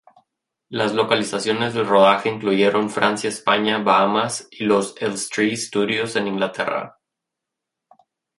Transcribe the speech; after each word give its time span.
Las 0.69 0.95
localizaciones 0.95 1.75
del 1.75 1.85
rodaje 1.85 2.27
incluyeron 2.27 2.89
Francia, 2.89 3.27
España, 3.29 3.77
Bahamas 3.77 4.47
y 4.49 4.63
los 4.63 4.95
Elstree 4.99 5.55
Studios 5.55 6.15
en 6.15 6.25
Inglaterra. 6.27 6.97